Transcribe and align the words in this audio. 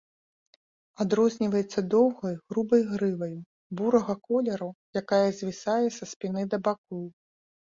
Адрозніваецца 1.03 1.79
доўгай, 1.93 2.33
грубай 2.53 2.81
грываю, 2.93 3.37
бурага 3.83 4.13
колеру, 4.31 4.69
якая 5.03 5.23
звісае 5.41 5.87
са 5.99 6.03
спіны 6.17 6.41
да 6.57 6.63
бакоў. 6.71 7.05